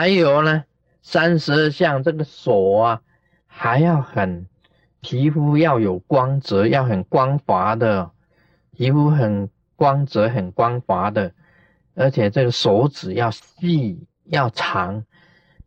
[0.00, 0.64] 还有呢，
[1.02, 3.02] 三十二相这个手啊，
[3.46, 4.46] 还要很
[5.02, 8.10] 皮肤要有光泽，要很光滑的，
[8.70, 11.34] 皮肤很光泽、很光滑的，
[11.94, 15.04] 而且这个手指要细、要长，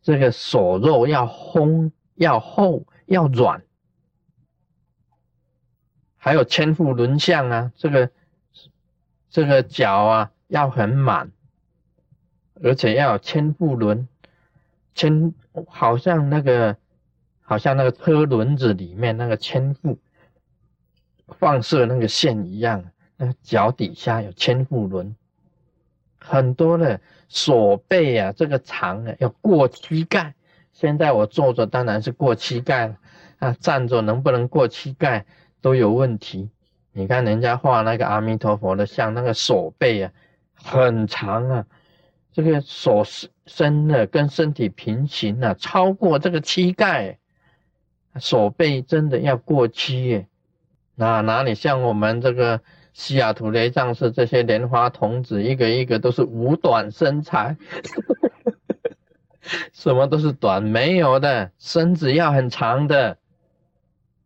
[0.02, 3.62] 这个手肉要烘、要厚、要软，
[6.18, 8.10] 还有千户轮相啊，这个
[9.30, 11.32] 这个脚啊要很满。
[12.64, 14.08] 而且要有千腹轮，
[14.96, 15.34] 千
[15.68, 16.76] 好像那个，
[17.42, 19.98] 好像那个车轮子里面那个千腹
[21.28, 22.84] 放射那个线一样，
[23.18, 25.16] 那个脚底下有千腹轮，
[26.20, 30.34] 很多的手背啊，这个长啊要过膝盖。
[30.72, 32.98] 现在我坐着当然是过膝盖了，
[33.40, 35.26] 啊，站着能不能过膝盖
[35.62, 36.50] 都有问题。
[36.92, 40.12] 你看人家画那个阿弥陀佛的像，那个手背啊
[40.54, 41.66] 很长啊。
[42.32, 47.20] 这个手是身的跟身体平行了，超过这个膝盖，
[48.20, 50.28] 手背真的要过膝耶。
[50.96, 52.62] 那哪里像我们这个
[52.94, 57.58] 西雅图雷藏寺这些莲花童子，一个一个都是五短身材，
[59.74, 63.18] 什么都是短，没有的，身子要很长的。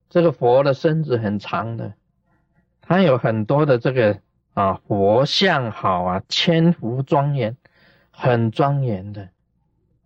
[0.10, 1.94] 这个佛的身子很长的，
[2.82, 4.20] 他有很多的这个
[4.54, 7.58] 啊佛像好啊，千佛庄严。
[8.20, 9.30] 很庄严的，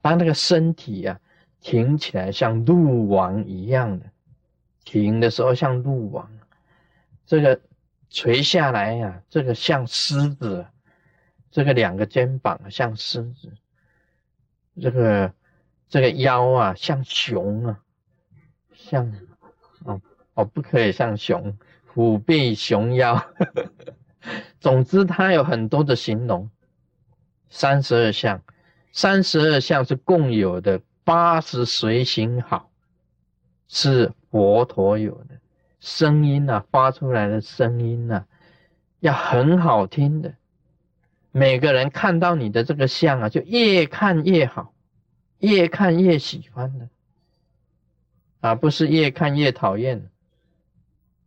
[0.04, 1.18] 他那个身体呀，
[1.62, 4.06] 挺起来像鹿王一样的，
[4.84, 6.30] 挺的时候像鹿王，
[7.26, 7.62] 这个
[8.10, 10.66] 垂下来呀，这个像狮子，
[11.50, 13.54] 这个两个肩膀像狮子，
[14.82, 15.34] 这个
[15.88, 17.80] 这个腰啊像熊啊，
[18.74, 19.10] 像
[19.86, 20.02] 哦
[20.34, 23.26] 哦不可以像熊，虎背熊腰，
[24.60, 26.52] 总之它有很多的形容。
[27.52, 28.42] 三十二相，
[28.92, 30.82] 三十二相是共有的。
[31.04, 32.70] 八十随行好，
[33.68, 35.40] 是佛陀有的。
[35.80, 38.24] 声音呐，发出来的声音呐，
[39.00, 40.36] 要很好听的。
[41.32, 44.74] 每个人看到你的这个相啊，就越看越好，
[45.40, 46.88] 越看越喜欢的，
[48.42, 50.08] 啊，不是越看越讨厌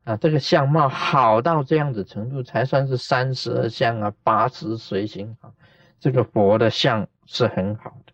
[0.04, 5.52] 啊，这个相貌好到这样子程度，才算是三十二相啊，八十随行好。
[6.04, 8.12] 这个佛的像是很好的，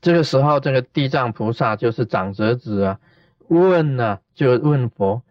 [0.00, 3.00] 这个时候，这个地藏菩萨就是长者子啊，
[3.48, 5.22] 问呢就问佛，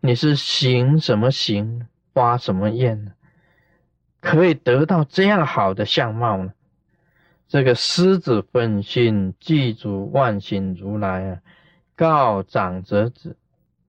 [0.00, 3.14] 你是行什么行，发什么愿？
[4.20, 6.52] 可以得到这样好的相貌呢？
[7.48, 11.40] 这个狮子分心祭祖万行如来啊，
[11.96, 13.38] 告长者子，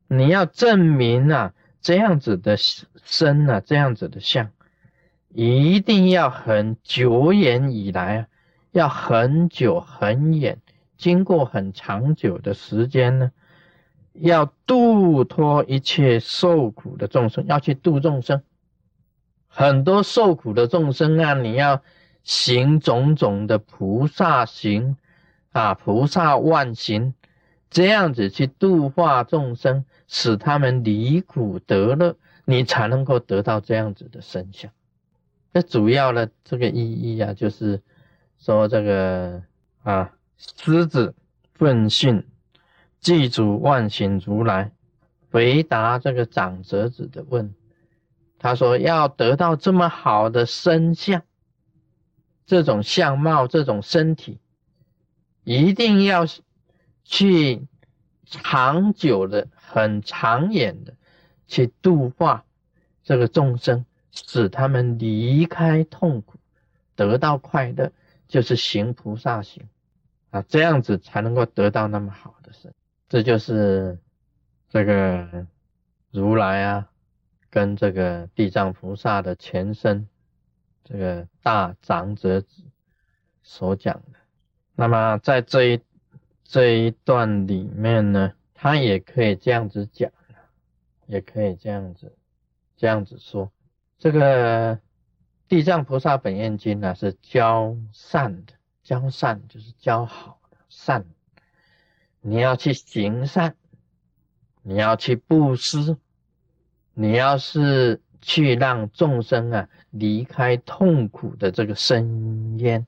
[0.08, 2.56] 你要证明啊，这样子的
[3.04, 4.50] 身啊，这样子的相。
[5.34, 8.28] 一定要很久远以来啊，
[8.72, 10.60] 要很久很远，
[10.98, 13.32] 经过很长久的时间呢，
[14.14, 18.42] 要度脱一切受苦的众生，要去度众生。
[19.48, 21.82] 很多受苦的众生啊，你要
[22.24, 24.98] 行种种的菩萨行
[25.52, 27.14] 啊，菩萨万行，
[27.70, 34.70] 这样子去度化众生，使他们离苦得乐，你才能够得到这样子的身相。
[35.54, 37.82] 这主要的这个意义啊，就是
[38.38, 39.44] 说这个
[39.84, 41.14] 啊，狮子
[41.54, 42.26] 奋训
[43.00, 44.72] 祭祖万行如来
[45.30, 47.54] 回答这个长者子的问，
[48.40, 51.22] 他说要得到这么好的身相，
[52.46, 54.40] 这种相貌，这种身体，
[55.44, 56.26] 一定要
[57.04, 57.68] 去
[58.26, 60.96] 长久的、很长远的
[61.48, 62.46] 去度化
[63.04, 63.86] 这个众生。
[64.12, 66.38] 使他们离开痛苦，
[66.96, 67.92] 得到快乐，
[68.28, 69.64] 就是行菩萨行
[70.30, 72.74] 啊，这样子才能够得到那么好的身。
[73.10, 74.00] 这就是
[74.70, 75.48] 这个
[76.12, 76.90] 如来啊，
[77.50, 80.08] 跟这个地藏菩萨的前身，
[80.84, 82.64] 这个大长者子
[83.44, 84.20] 所讲的。
[84.76, 85.82] 那么在这一
[86.44, 90.12] 这一段里面呢，他也可以这样子讲，
[91.08, 92.16] 也可以这样子
[92.78, 93.52] 这样子说。
[94.02, 94.80] 这个
[95.48, 101.06] 地藏菩萨本愿经呢，是教善的，教善就是教好的善。
[102.20, 103.56] 你要去行善，
[104.64, 105.98] 你要去布施，
[106.96, 112.88] 你要是去让众生啊离开痛苦的这个深渊，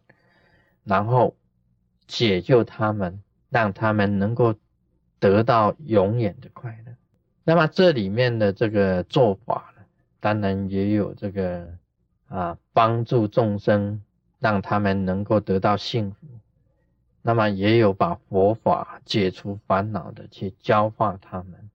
[0.83, 1.35] 然后
[2.07, 3.21] 解救他们，
[3.51, 4.55] 让他们能够
[5.19, 6.95] 得到永远的快乐。
[7.43, 9.69] 那么这里面的这个做法。
[10.23, 11.67] 当然也有这个
[12.29, 14.01] 啊，帮助众生，
[14.39, 16.25] 让他们能够得到幸福，
[17.21, 21.69] 那么也有把佛法解除烦恼的去教化他们，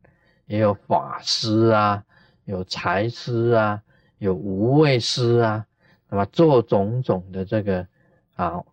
[0.47, 2.03] 也有法师啊，
[2.47, 3.83] 有财师啊，
[4.17, 5.67] 有无畏师啊，
[6.09, 7.87] 那么做种种的这个
[8.35, 8.65] 啊，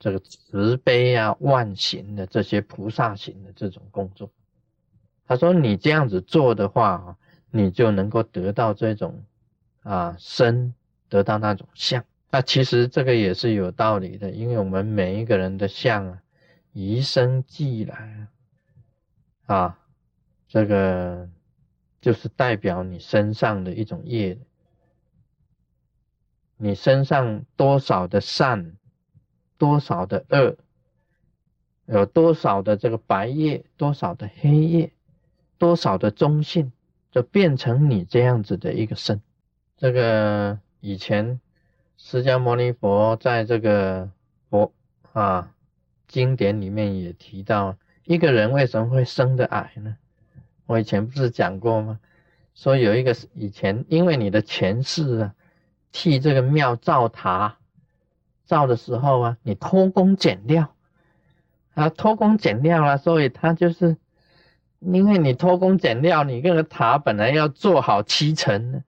[0.00, 4.28] 这个慈悲啊、万行的这些菩萨行的这种工作。
[5.24, 7.16] 他说：“你这样子做的话，
[7.50, 9.24] 你就能够得到这种
[9.82, 10.74] 啊身，
[11.08, 12.04] 得到那种相。
[12.30, 16.22] 那其实这个也是有道理的，因为我们每一个人的相啊，
[16.72, 18.28] 与生俱来
[19.46, 19.78] 啊，
[20.48, 21.28] 这个
[22.00, 24.38] 就是代表你身上的一种业，
[26.56, 28.76] 你身上多少的善，
[29.58, 30.56] 多少的恶，
[31.86, 34.92] 有多少的这个白夜，多少的黑夜。”
[35.60, 36.72] 多少的中性，
[37.10, 39.20] 就变成你这样子的一个身。
[39.76, 41.40] 这个以前
[41.96, 44.10] 释迦牟尼佛在这个
[44.48, 44.72] 佛
[45.12, 45.52] 啊
[46.06, 49.96] 经典里面也提到，一个人为什么会生的矮呢？
[50.66, 51.98] 我以前不是讲过吗？
[52.54, 55.34] 说有一个以前因为你的前世啊，
[55.92, 57.58] 替这个庙造塔，
[58.44, 60.74] 造的时候啊，你偷工减料
[61.74, 63.96] 啊，偷工减料了，所以他就是。
[64.80, 68.82] 因为你偷工减料，你这个塔本来要做好七层，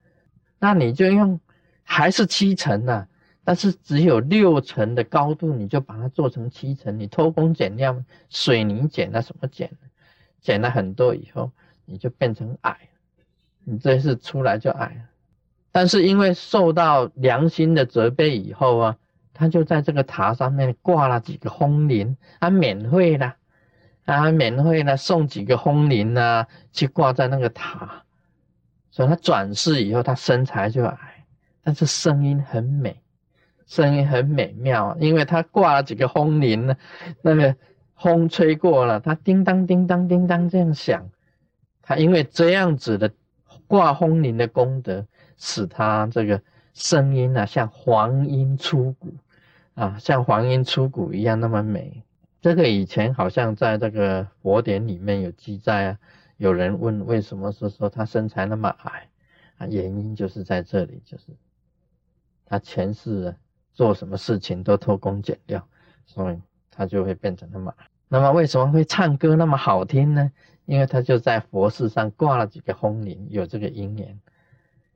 [0.58, 1.38] 那你就用
[1.82, 3.06] 还是七层呐，
[3.44, 6.98] 但是只有六层的高度，你就把它做成七层。
[6.98, 9.70] 你偷工减料，水泥减了什么减？
[10.40, 11.52] 减了很多以后，
[11.84, 12.76] 你就变成矮，
[13.64, 15.06] 你这是出来就矮。
[15.70, 18.96] 但是因为受到良心的责备以后啊，
[19.34, 23.34] 他就在这个塔上面挂了几个风铃，啊，免费的。
[24.04, 28.02] 啊，免费呢，送几个风铃啊，去挂在那个塔，
[28.90, 31.24] 所以他转世以后，他身材就矮，
[31.62, 33.00] 但是声音很美，
[33.66, 36.76] 声音很美妙，因为他挂了几个风铃呢，
[37.22, 37.54] 那个
[37.96, 41.08] 风吹过了，他叮当叮当叮当这样响，
[41.80, 43.10] 他因为这样子的
[43.68, 45.06] 挂风铃的功德，
[45.36, 46.42] 使他这个
[46.74, 49.14] 声音啊，像黄莺出谷
[49.74, 52.02] 啊，像黄莺出谷一样那么美。
[52.42, 55.98] 这个以前好像在这个佛典里面有记载啊，
[56.38, 59.08] 有人问为什么是说他身材那么矮
[59.58, 59.66] 啊？
[59.68, 61.26] 原因就是在这里，就是
[62.44, 63.32] 他前世
[63.72, 65.64] 做什么事情都偷工减料，
[66.04, 67.86] 所以他就会变成那么矮。
[68.08, 70.32] 那么为什么会唱歌那么好听呢？
[70.66, 74.18] 因为他就在佛寺上挂了几个风铃，有这个因缘。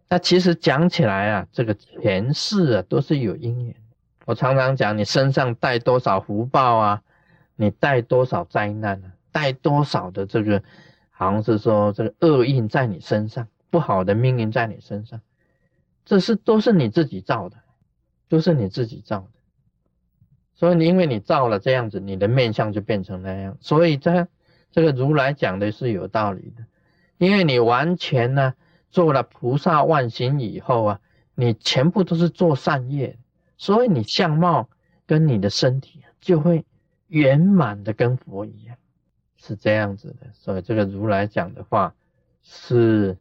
[0.09, 3.77] 那其实讲起来啊，这个前世啊都是有因缘。
[4.25, 7.03] 我常常讲，你身上带多少福报啊？
[7.57, 9.13] 你带多少灾难呢？
[9.33, 10.63] 带多少的这个，
[11.11, 15.21] 好像是说这个厄运在你身上，不好的命运在你身上，
[16.07, 17.57] 这是都是你自己造的，
[18.29, 19.29] 都是你自己造的。
[20.55, 23.59] 所以你因为你造了这样子，你的面相就变成那样。
[23.61, 24.27] 所以这
[24.71, 26.65] 这个如来讲的是有道理的，
[27.19, 28.55] 因为你完全呢
[28.91, 31.01] 做了菩萨万行以后啊，
[31.35, 33.19] 你全部都是做善业，
[33.59, 34.71] 所以你相貌
[35.07, 36.65] 跟你的身体就会。
[37.09, 38.77] 圆满的跟佛一样，
[39.37, 41.95] 是这样子的，所以这个如来讲的话
[42.43, 43.17] 是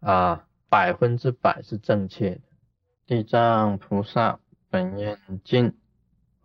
[0.00, 2.40] 啊百分之百是正确的。
[3.06, 5.74] 地藏菩萨本愿经，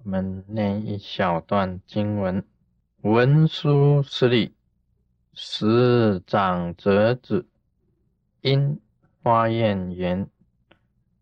[0.04, 2.46] 我们念一小段经文：
[3.02, 4.54] 文殊师利，
[5.34, 7.48] 十长者子，
[8.42, 8.80] 因
[9.22, 10.30] 花愿言：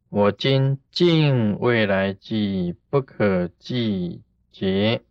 [0.10, 5.02] 我今尽未来际不可计劫。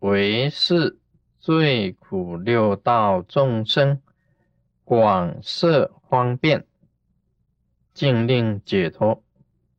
[0.00, 0.96] 为是
[1.40, 4.00] 最苦六道众生
[4.84, 6.64] 广设方便，
[7.92, 9.22] 尽令解脱，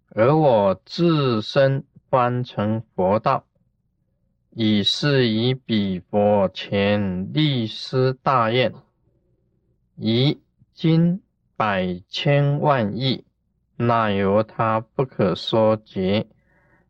[0.10, 3.46] 而我自身方成佛道，
[4.50, 8.74] 以是以彼佛前立施大愿，
[9.96, 10.40] 以
[10.74, 11.22] 今
[11.56, 13.24] 百千万亿，
[13.78, 16.28] 那由他不可说劫，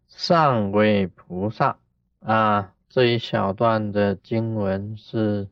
[0.07, 1.77] 上为菩萨
[2.21, 2.73] 啊。
[2.89, 5.47] 这一小段的经文是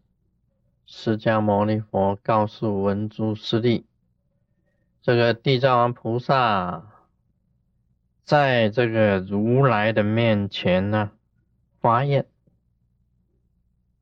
[0.87, 3.85] 释迦牟尼佛告诉文殊师利，
[5.03, 6.87] 这个地藏王菩萨
[8.23, 11.11] 在这个如来的面前呢
[11.79, 12.25] 发愿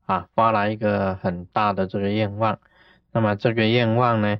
[0.06, 2.58] 啊，发了一个很大的这个愿望。
[3.12, 4.38] 那么这个愿望呢，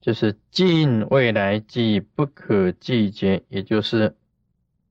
[0.00, 4.16] 就是尽未来际不可计劫，也就是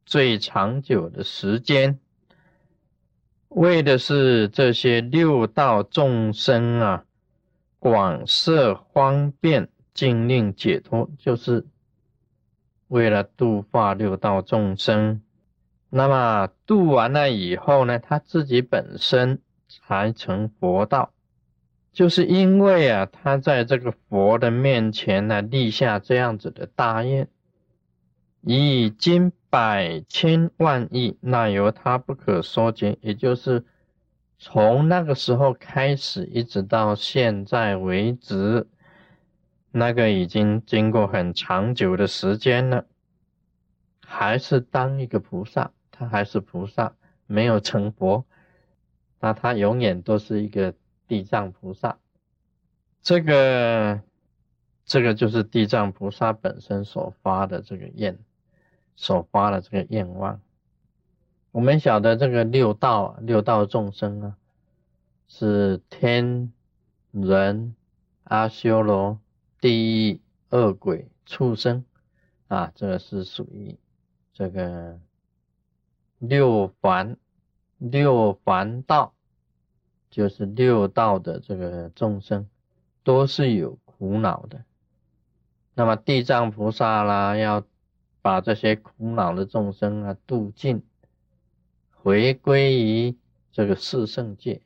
[0.05, 1.99] 最长久的时间。
[3.53, 7.03] 为的是这些六道众生啊，
[7.79, 11.65] 广设方便，尽令解脱，就是
[12.87, 15.21] 为了度化六道众生。
[15.89, 21.11] 那么度完了以后呢，他自己本身才成佛道，
[21.91, 27.27] 就是因为啊，他在这个佛的面前呢，立下这样子的大愿，
[28.39, 33.65] 已经百千万亿，那由他不可说尽，也就是
[34.39, 38.65] 从那个时候开始，一直到现在为止，
[39.71, 42.85] 那个已经经过很长久的时间了，
[43.99, 45.71] 还是当一个菩萨。
[45.91, 46.95] 他还是菩萨，
[47.27, 48.25] 没有成佛，
[49.19, 50.73] 那他永远都是一个
[51.07, 51.99] 地藏菩萨。
[53.03, 54.01] 这个，
[54.85, 58.17] 这个就是地藏菩萨本身所发的这个愿，
[59.01, 60.39] 所发的这个愿望。
[61.51, 64.37] 我们晓得这个六道，六道众生啊，
[65.27, 66.53] 是天
[67.09, 67.75] 人、
[68.23, 69.19] 阿修罗、
[69.59, 71.83] 地狱、恶鬼、畜生
[72.47, 73.77] 啊，这个是属于
[74.33, 74.99] 这个。
[76.19, 77.17] 六凡，
[77.79, 79.15] 六凡道，
[80.11, 82.47] 就是六道的这个众生，
[83.03, 84.63] 都是有苦恼的。
[85.73, 87.63] 那么地藏菩萨啦，要
[88.21, 90.83] 把这些苦恼的众生啊度尽，
[91.91, 93.17] 回归于
[93.51, 94.61] 这个四圣界，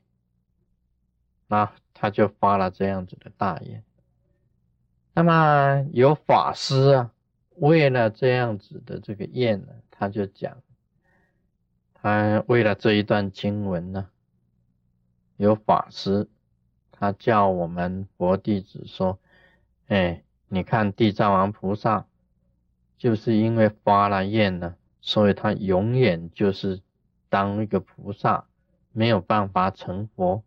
[1.48, 3.84] 那他就发了这样子的大愿。
[5.14, 7.12] 那么有法师啊，
[7.56, 10.62] 为了这样子的这个愿呢，他就讲。
[11.94, 14.10] 他为了这一段经文呢，
[15.38, 16.28] 有法师，
[16.92, 19.18] 他叫我们佛弟子说
[19.88, 22.06] ：“哎，你看地藏王菩萨，
[22.98, 26.82] 就是因为发了愿呢，所以他永远就是
[27.30, 28.46] 当一个菩萨，
[28.92, 30.44] 没有办法成佛。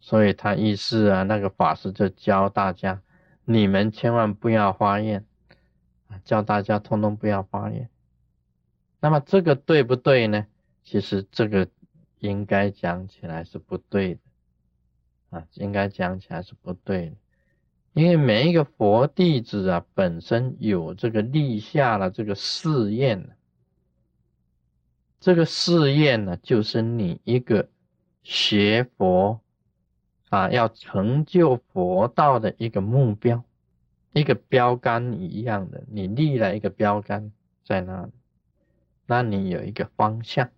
[0.00, 3.02] 所以他意思啊，那个法师就教大家，
[3.44, 5.24] 你们千万不要发愿，
[6.24, 7.88] 叫大家通通不要发愿。
[9.00, 10.46] 那么这个对不对呢？”
[10.84, 11.66] 其实这个
[12.18, 14.20] 应该讲起来是不对的
[15.30, 17.16] 啊，应该讲起来是不对的，
[17.94, 23.36] 因为每一个佛弟子啊，本身有这个立下了这个誓愿
[25.20, 27.68] 这个誓愿呢，就是你一个
[28.24, 29.40] 学佛
[30.28, 33.44] 啊，要成就佛道的一个目标，
[34.12, 37.30] 一个标杆一样的，你立了一个标杆
[37.64, 38.12] 在那里，
[39.06, 40.50] 那你有一个方向。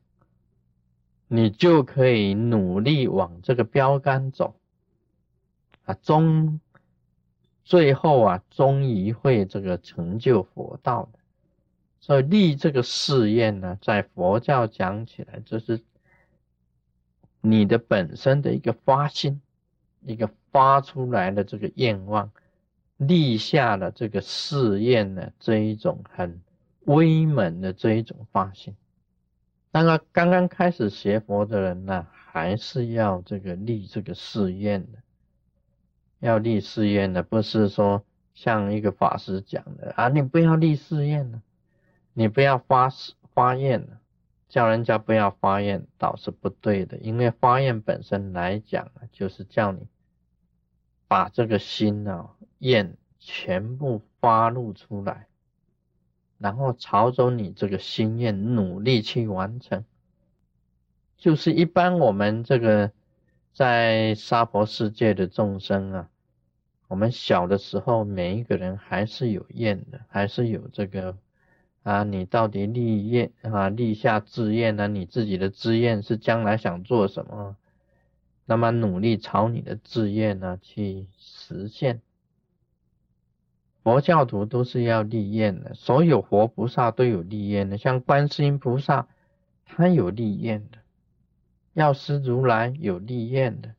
[1.28, 4.54] 你就可以努力往这个标杆走
[5.84, 6.60] 啊，终
[7.66, 11.18] 最后啊，终于会这个成就佛道的。
[11.98, 15.82] 所以立这个誓愿呢，在佛教讲起来，就是
[17.40, 19.42] 你的本身的一个发心，
[20.02, 22.30] 一个发出来的这个愿望，
[22.98, 26.40] 立下了这个誓愿呢，这一种很
[26.84, 28.76] 威猛的这一种发心。
[29.72, 34.98] 当然刚刚开始学佛的人呢，还是要这个立这个誓愿的，
[36.20, 38.04] 要立誓愿的，不是说
[38.34, 41.42] 像一个法师讲的啊，你不要立誓愿了，
[42.12, 42.90] 你不要发
[43.34, 44.00] 发愿了，
[44.48, 49.86] 叫人家不要发愿倒是不对的，因为发愿本身来讲啊，就是叫你
[51.08, 55.26] 把这个心啊愿全部发露出来。
[56.38, 59.86] 然后朝着你这个心愿努力去完成，
[61.16, 62.92] 就是一般我们这个
[63.56, 66.10] 在娑婆世界的众生啊，
[66.88, 71.16] 我们小的时候每一个人还是有愿的，还是有这个
[71.82, 74.88] 啊，你到底立愿啊，立下志愿呢？
[74.88, 77.56] 你自己的志愿是将来想做什么？
[78.44, 82.02] 那么努力朝你的志愿呢去实现。
[83.82, 89.08] 佛教徒都是要立愿的，所有活菩萨都有立愿的，像观世音菩萨，
[89.64, 90.76] 他有立愿的；
[91.76, 93.74] 药师如来有立愿的，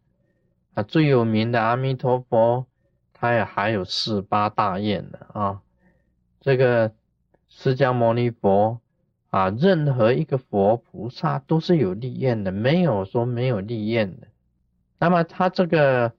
[0.76, 2.66] 啊，最有名的阿弥陀佛，
[3.12, 5.62] 他也还有四八大愿的啊。
[6.40, 6.94] 这个
[7.50, 8.80] 释迦牟尼佛
[9.32, 14.28] 啊，任何一个佛菩萨都是有立愿的，没有说没有立愿的。
[15.00, 16.14] 那么他这个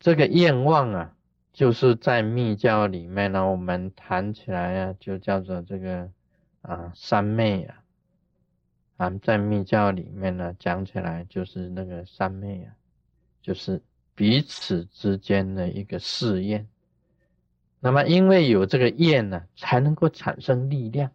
[0.00, 1.10] 这个愿望啊。
[1.54, 6.10] 就是在密教里面呢，我们谈起来啊，就叫做这个
[6.62, 7.76] 啊三昧啊，
[9.04, 12.74] 啊在密教里面呢讲起来就是那个三昧啊，
[13.42, 13.82] 就是
[14.14, 16.68] 彼此之间的一个试验。
[17.80, 21.10] 那么因为有这个验呢，才能够产生力量。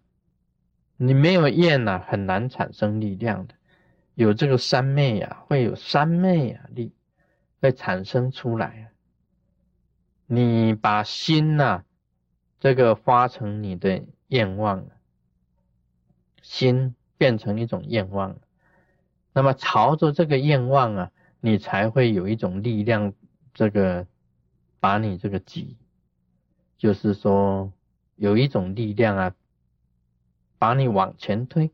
[0.98, 3.55] 你没有验呢，很难产生力量的。
[4.13, 6.91] 有这个三昧啊，会有三昧啊力
[7.62, 8.86] 会产生出来啊。
[10.27, 11.84] 你把心呐，
[12.60, 14.86] 这个发成你的愿望，
[16.43, 18.38] 心变成一种愿望。
[19.34, 21.12] 那么朝着这个愿望啊，
[21.42, 23.14] 你才会有一种力量，
[23.54, 24.08] 这个
[24.80, 25.78] 把你这个挤，
[26.78, 27.72] 就是说
[28.16, 29.36] 有一种力量啊，
[30.58, 31.70] 把你往前推。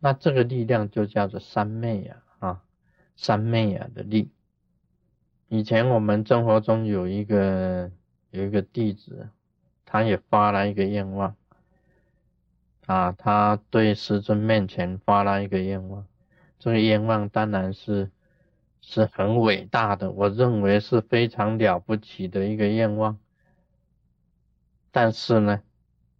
[0.00, 2.62] 那这个力量就叫做三昧呀，啊，
[3.16, 4.30] 三昧呀的力。
[5.48, 7.90] 以前我们生活中有一个
[8.30, 9.28] 有一个弟子，
[9.86, 11.36] 他也发了一个愿望，
[12.86, 16.06] 啊，他对师尊面前发了一个愿望。
[16.58, 18.10] 这个愿望当然是
[18.80, 23.18] 是很伟大的，我认为是非常了不起的一个愿望。
[24.90, 25.62] 但是呢，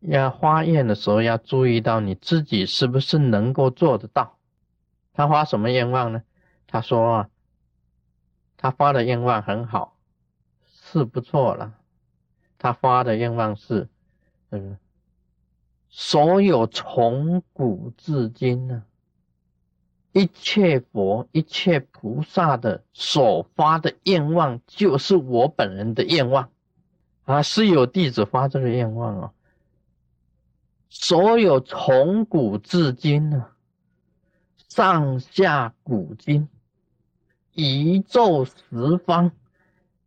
[0.01, 4.39] 要发愿的时候要注意到你自己是不是能够做得到。
[5.13, 6.23] 他发什么愿望呢？
[6.67, 7.31] 他说啊，
[8.57, 9.97] 他发的愿望很好，
[10.67, 11.75] 是不错了。
[12.59, 13.89] 他发的愿望是，
[14.51, 14.79] 嗯，
[15.97, 18.83] 所有从古至今呢。
[20.11, 26.51] 一切佛、一切菩萨的所发的愿望，就是我本人的愿望
[27.25, 27.43] 啊！
[27.43, 29.31] 是有弟子发这个愿望哦。
[30.89, 33.47] 所有从古至今呢，
[34.69, 36.49] 上下古今，
[37.53, 39.31] 宇宙十方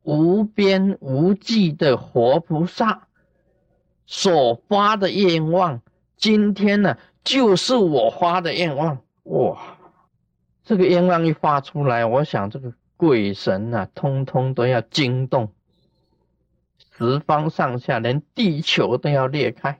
[0.03, 3.06] 无边无际的活菩萨
[4.07, 5.81] 所发的愿望，
[6.15, 9.77] 今天呢，就是我发的愿望哇！
[10.63, 15.51] 这个愿望一发出来，我想这个鬼神啊，通通都要惊动，
[16.97, 19.79] 十方上下，连地球都要裂开，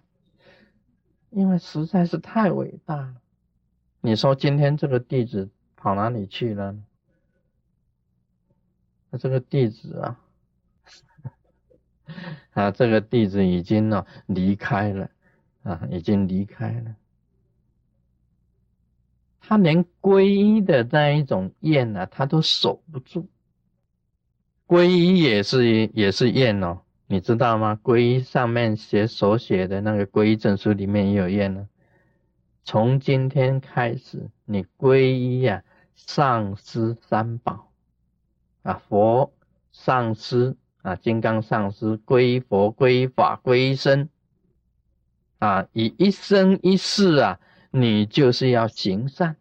[1.29, 3.15] 因为实在是太伟大了。
[4.01, 6.75] 你说今天这个弟子跑哪里去了？
[9.09, 10.19] 那这个弟子啊，
[12.53, 15.09] 啊，这个弟子已经呢离开了，
[15.63, 16.95] 啊，已经离开了。
[19.39, 23.29] 他连皈依的那一种愿呢，他都守不住。
[24.67, 27.79] 皈依也是也是愿哦，你知道吗？
[27.81, 31.69] 皈依上面写手写的那个皈依证书里面也有愿呢。
[32.65, 35.63] 从今天开始，你皈依呀，
[35.95, 37.71] 上师三宝
[38.63, 39.33] 啊，佛、
[39.71, 44.07] 上师啊，金刚上师，皈依佛、皈依法、皈依僧
[45.39, 47.39] 啊，以一生一世啊。
[47.69, 49.35] 你就是要行善，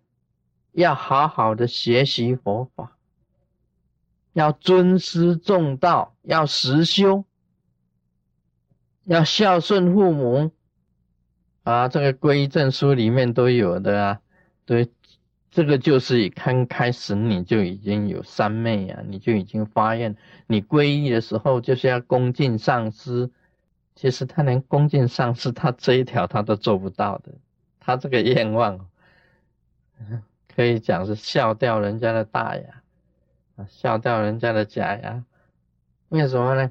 [0.73, 2.99] 要好好的学习佛法，
[4.33, 7.25] 要尊师重道，要实修，
[9.05, 10.51] 要孝顺父母
[11.63, 11.87] 啊！
[11.89, 14.21] 这个皈依证书里面都有的啊。
[14.65, 14.91] 对，
[15.57, 20.15] 这个就是刚开始你就已经有三昧啊，你就已经发愿，
[20.47, 23.31] 你皈依的时候就是要恭敬上师。
[23.95, 27.33] 其实他连恭敬上师，他这一条他都做不到的。
[27.81, 28.87] 他这个愿望，
[30.55, 32.83] 可以讲是笑掉人家的大牙，
[33.57, 35.25] 啊，笑掉人家的假牙。
[36.11, 36.71] 为什么呢？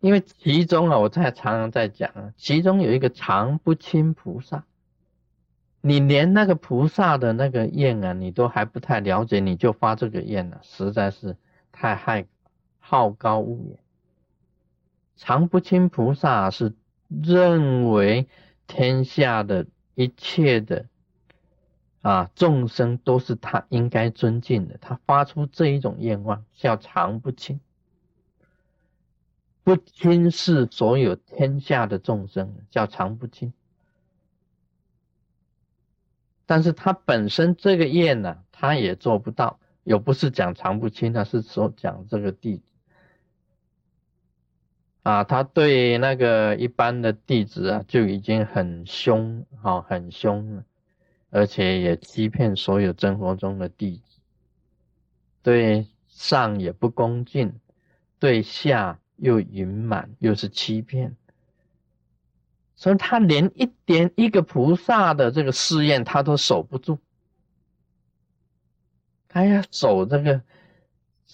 [0.00, 4.64] 因为其中啊，我在常常在讲啊，其中有一个常不轻菩萨，
[5.82, 11.36] 你连那个菩萨的那个愿啊，你都还不太了解，你就发这个愿了，实在是
[11.70, 12.26] 太害
[12.78, 13.78] 好高骛远。
[15.16, 16.72] 常不轻菩萨是。
[17.22, 18.26] 认为
[18.66, 20.86] 天下的一切的
[22.00, 27.60] 啊众生都是他应该尊敬的，他发出这一种愿望叫常不轻，
[29.62, 33.52] 不轻视所有天下的众生叫常不轻。
[36.52, 42.62] 但是他本身这个业呢，他也做不到，又不是讲常不清，他是说讲这个弟子。
[45.02, 50.64] 啊，他对那个一般的弟子啊，就已经很凶，哈，很凶了，
[51.30, 54.20] 而且也欺骗所有生活中的弟子，
[55.42, 57.54] 对上也不恭敬，
[58.18, 61.16] 对下又隐瞒，又是欺骗，
[62.82, 66.98] 所以他连一点一个菩萨的这个试验，他都守不住，
[69.28, 70.42] 他要守这个。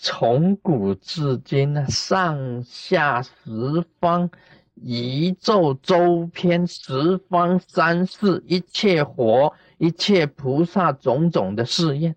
[0.01, 4.31] 从古至今呢，上下十方
[4.75, 12.15] 宇宙周边十方三世一切佛一切菩萨种种的试验，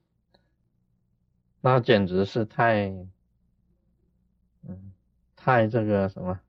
[1.62, 2.90] 那简直是太，
[4.68, 4.92] 嗯，
[5.36, 6.40] 太这个什么，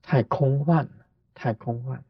[0.00, 1.03] 太空幻了，
[1.34, 2.02] 太空幻。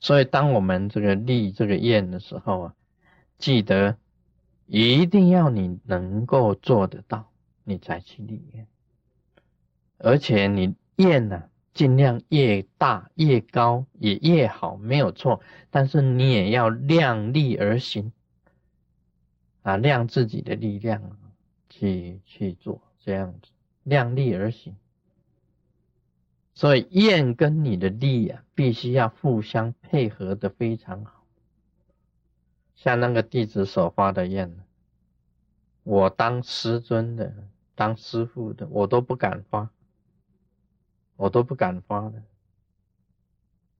[0.00, 2.74] 所以，当我们这个立这个愿的时候啊，
[3.38, 3.96] 记得。
[4.68, 7.30] 一定要你能够做得到，
[7.62, 8.66] 你才去立愿。
[9.96, 15.40] 而且你愿呢，尽量越大越高也越好，没有错。
[15.70, 18.10] 但是你也要量力而行，
[19.62, 21.16] 啊，量自己的力量
[21.68, 23.52] 去去做这样子，
[23.84, 24.74] 量力而行。
[26.56, 31.22] 所以愿跟你的力啊，必须要互相配合的非常好。
[32.74, 34.52] 像那个弟子所发的愿，
[35.84, 37.32] 我当师尊的，
[37.76, 39.70] 当师傅的，我都不敢发。
[41.16, 42.22] 我都不敢发的，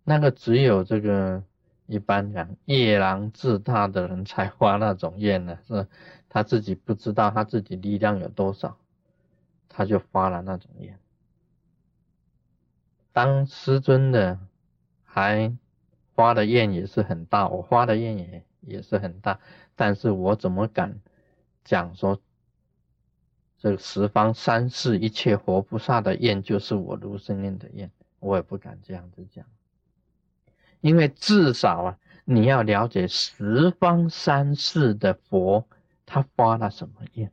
[0.05, 1.43] 那个只有这个
[1.87, 5.87] 一般讲夜郎自大的人才发那种愿呢，是
[6.31, 8.79] 他自己不知道他自己力量有多少，
[9.69, 10.99] 他就发了那种愿。
[13.17, 14.39] 当师尊的
[15.03, 15.57] 还
[16.15, 19.41] 发的愿也是很大，我发的愿也也是很大，
[19.75, 21.01] 但是我怎么敢
[21.65, 22.21] 讲说？
[23.57, 29.47] 这十方三世一切活菩萨的愿，就是我卢生念的愿，我也不敢这样子讲，
[30.83, 35.67] 因为至少啊，你要了解十方三世的佛
[36.05, 37.33] 他发了什么愿，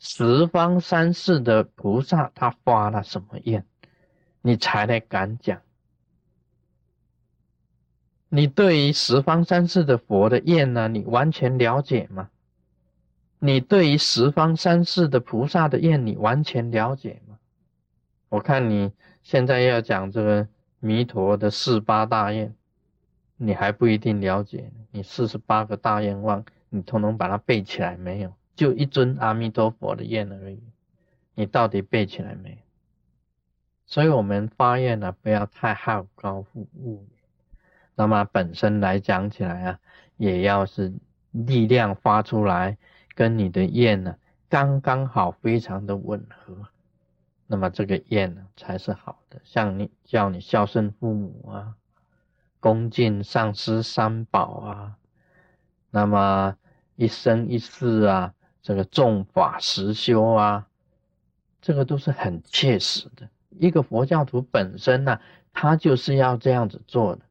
[0.00, 3.64] 十方三世的菩萨他发了什么愿，
[4.46, 5.60] 你才来敢讲。
[8.28, 12.30] 你对于十方三世的佛的愿呢，你完全了解吗？
[13.40, 17.38] 你对于十方三世的菩萨的愿，你完全了解吗？
[18.28, 18.92] 我看你
[19.24, 20.46] 现在要讲这个
[20.78, 22.54] 弥陀的四八大愿，
[23.36, 24.70] 你还不一定了解。
[24.92, 28.32] 你四十八个大愿望，你通通把它背起来没有？
[28.54, 30.62] 就一尊阿弥陀佛的愿而已，
[31.34, 32.65] 你到底背起来没有？
[33.86, 36.98] 所以，我们发愿呢，不要太好高骛远。
[37.94, 39.78] 那么本身来讲起来啊，
[40.16, 40.92] 也要是
[41.30, 42.76] 力量发出来。
[43.14, 44.14] 跟你的愿呢，
[44.46, 46.54] 刚刚好，非常的吻合，
[47.46, 49.40] 那么这个愿呢才是好的。
[49.42, 51.74] 像你叫你孝顺父母啊，
[52.60, 54.96] 恭敬上师三宝啊，
[55.90, 56.54] 那么
[56.96, 60.66] 一生一世啊，这个重法实修啊，
[61.62, 63.30] 这个都是很切实的。
[63.58, 65.20] 一个佛教徒本身呢，
[65.52, 67.22] 他就是要这样子做的。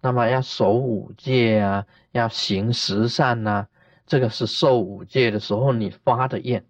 [0.00, 3.68] 那么要守五戒啊，要行十善呐。
[4.06, 6.64] 这个是受五戒的时候你发的愿，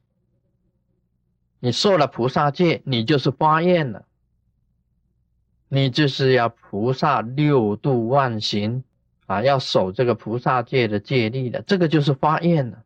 [1.59, 4.05] 你受了菩萨戒，你就是发愿了，
[5.69, 8.85] 你就是要菩萨六度万行
[9.25, 12.83] 啊，要守这个菩萨戒的戒律的，这个就是发愿了。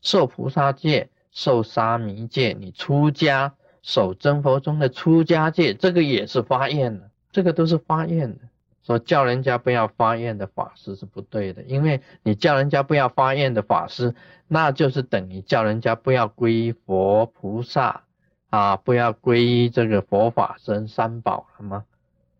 [0.00, 3.54] 受菩萨戒，受沙弥戒，你出家
[3.88, 8.40] 守真佛中的出家戒，这个也是发愿的，这个都是发愿的。
[8.82, 14.14] 说叫人家不要发愿的法师是不对的，因为你叫人家不要发愿的法师，
[14.46, 18.02] 那就是等于叫人家不要皈依佛菩萨
[18.50, 21.86] 啊，不要皈依这个佛法僧三宝了吗？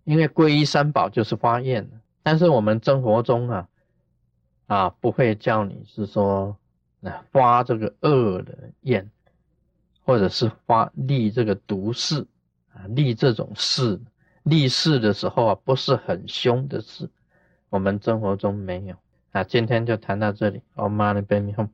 [0.04, 3.68] 因为皈依三宝就是发愿的，但是我们生活中啊
[4.66, 6.54] 啊不会叫你是说
[7.02, 9.10] 啊发这个恶的愿，
[10.08, 12.26] 或者是发立这个毒誓
[12.72, 14.00] 啊立这种誓。
[14.42, 17.10] 立誓的时候啊，不是很凶的事，
[17.68, 18.96] 我们生活中没有。
[19.32, 21.68] 啊，今天就谈到这里，我妈的，拜你好。